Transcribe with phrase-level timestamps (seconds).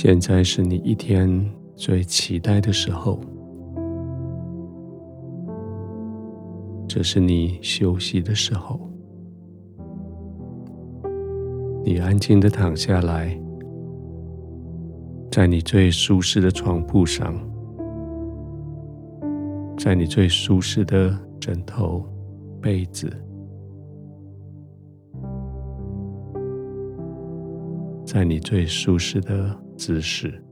[0.00, 1.28] 现在是你一天
[1.74, 3.18] 最期待的时候，
[6.86, 8.78] 这是你休息的时候。
[11.84, 13.36] 你安静的躺下来，
[15.32, 17.34] 在你最舒适的床铺上，
[19.76, 22.04] 在你最舒适的枕头、
[22.62, 23.12] 被子。
[28.10, 30.42] 在你最舒适的姿势，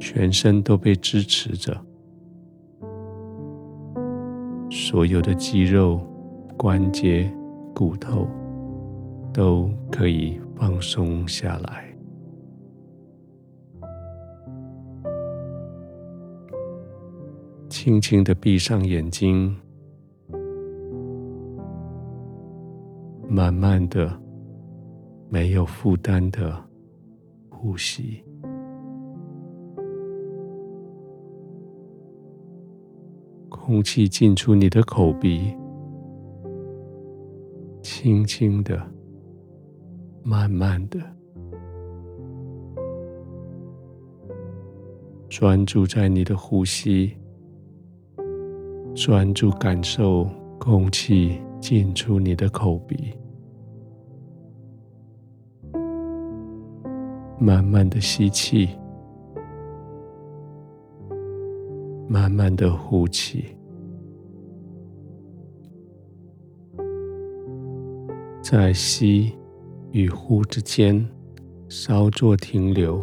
[0.00, 1.78] 全身都被支持着，
[4.70, 6.00] 所有的肌肉、
[6.56, 7.30] 关节、
[7.74, 8.26] 骨头
[9.30, 11.94] 都可以放松下来，
[17.68, 19.54] 轻轻的闭上眼睛。
[23.30, 24.10] 慢慢的，
[25.28, 26.56] 没有负担的
[27.50, 28.24] 呼吸，
[33.50, 35.54] 空气进出你的口鼻，
[37.82, 38.80] 轻轻的，
[40.22, 40.98] 慢慢的，
[45.28, 47.14] 专注在你的呼吸，
[48.94, 50.26] 专注感受
[50.58, 53.14] 空气进出你的口鼻。
[57.40, 58.68] 慢慢的吸气，
[62.08, 63.44] 慢慢的呼气，
[68.42, 69.32] 在吸
[69.92, 71.08] 与呼之间
[71.68, 73.00] 稍作停留，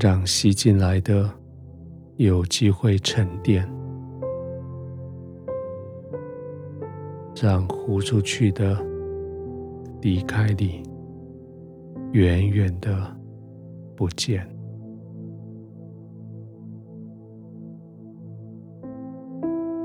[0.00, 1.30] 让吸进来的
[2.16, 3.64] 有机会沉淀，
[7.42, 8.78] 让呼出去的
[10.00, 10.80] 离开你。
[12.12, 13.04] 远远的
[13.96, 14.46] 不见，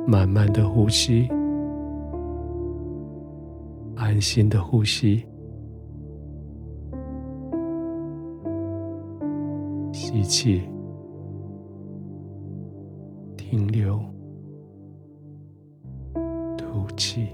[0.06, 1.28] 慢慢的呼吸，
[3.96, 5.26] 安心的呼吸，
[9.94, 10.62] 吸气，
[13.36, 14.00] 停留，
[16.56, 17.30] 吐气。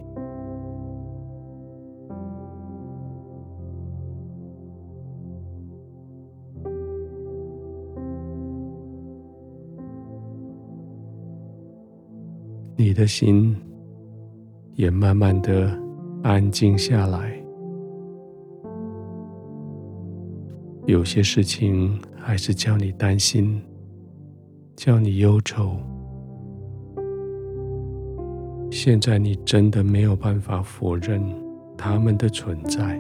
[12.76, 13.56] 你的心
[14.74, 15.72] 也慢慢的
[16.24, 17.40] 安静下来。
[20.86, 23.62] 有些事情还是叫你担心，
[24.76, 25.78] 叫你忧愁。
[28.72, 31.24] 现在你真的没有办法否认
[31.78, 33.00] 他们的存在，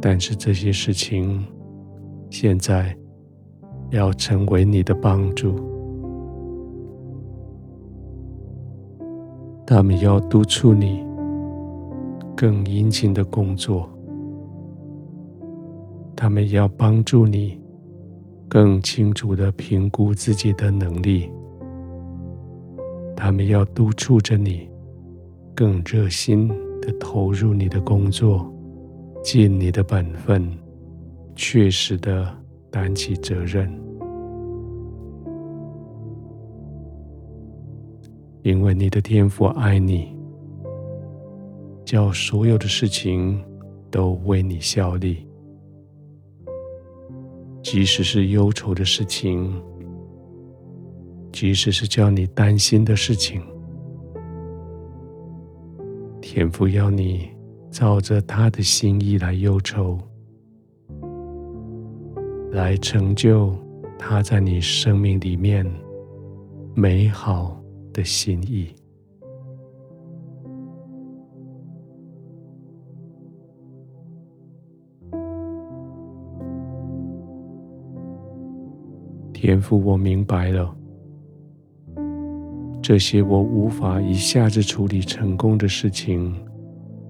[0.00, 1.46] 但是这些事情
[2.30, 2.96] 现在
[3.90, 5.69] 要成为你的帮助。
[9.72, 11.00] 他们要督促你
[12.36, 13.88] 更殷勤的工作，
[16.16, 17.56] 他们要帮助你
[18.48, 21.30] 更清楚的评估自己的能力，
[23.14, 24.68] 他们要督促着你
[25.54, 26.48] 更热心
[26.82, 28.52] 的投入你的工作，
[29.22, 30.50] 尽你的本分，
[31.36, 32.28] 确实的
[32.72, 33.72] 担起责任。
[38.42, 40.16] 因为你的天父爱你，
[41.84, 43.38] 叫所有的事情
[43.90, 45.26] 都为你效力，
[47.62, 49.52] 即使是忧愁的事情，
[51.30, 53.42] 即使是叫你担心的事情，
[56.22, 57.28] 天父要你
[57.70, 59.98] 照着他的心意来忧愁，
[62.52, 63.54] 来成就
[63.98, 65.70] 他在你生命里面
[66.74, 67.59] 美好
[67.92, 68.68] 的心意，
[79.32, 80.76] 天父，我明白了，
[82.82, 86.34] 这些我无法一下子处理成功的事情，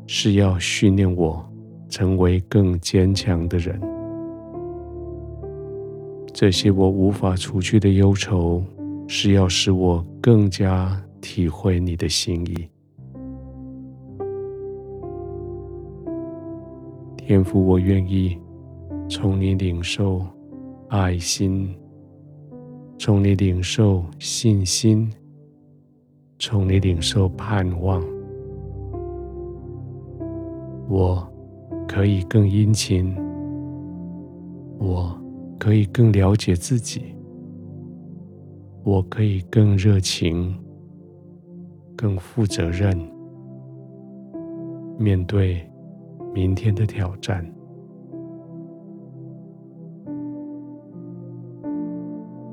[0.06, 1.44] 是要训练我
[1.88, 3.81] 成为更坚强的人。
[6.33, 8.62] 这些我无法除去的忧愁。
[9.12, 12.69] 是要使我更加体会你的心意，
[17.17, 18.39] 天父，我愿意
[19.09, 20.25] 从你领受
[20.91, 21.77] 爱心，
[23.01, 25.12] 从你领受信心，
[26.39, 28.01] 从你领受盼望，
[30.89, 31.29] 我
[31.89, 33.12] 可以更殷勤，
[34.79, 35.12] 我
[35.59, 37.12] 可以更了解自己，
[38.90, 40.52] 我可以更热情、
[41.96, 42.98] 更负责任，
[44.98, 45.64] 面对
[46.34, 47.48] 明天的挑战。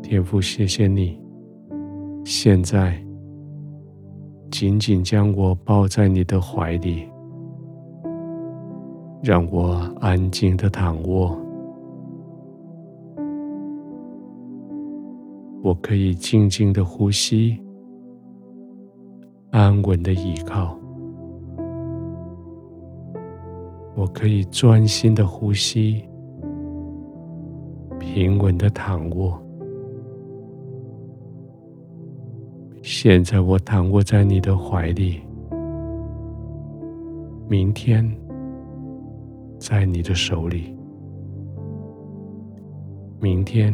[0.03, 1.19] 天父，谢谢你，
[2.23, 3.03] 现在
[4.51, 7.09] 紧紧将我抱在你的怀里，
[9.23, 11.35] 让我安静的躺卧，
[15.67, 17.61] 我可以静静的呼吸，
[19.51, 20.79] 安稳的依靠，
[23.93, 26.01] 我可以专心的呼吸，
[27.99, 29.37] 平稳的躺卧。
[32.81, 35.19] 现在我躺卧在你的怀里，
[37.49, 38.09] 明天
[39.59, 40.73] 在你的手里。
[43.19, 43.73] 明天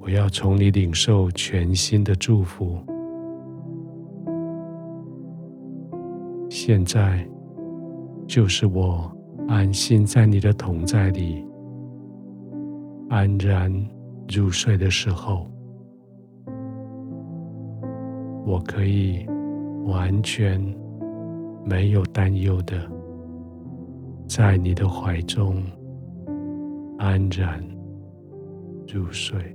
[0.00, 2.78] 我要从你领受全新的祝福。
[6.48, 7.28] 现在
[8.26, 9.10] 就是我
[9.48, 11.44] 安心在你的同在里，
[13.10, 13.72] 安然
[14.34, 15.46] 入睡的时候。
[18.46, 19.26] 我可以
[19.84, 20.58] 完全
[21.66, 22.90] 没有担忧的，
[24.26, 25.62] 在你的怀中
[26.96, 27.62] 安然
[28.86, 29.54] 入睡。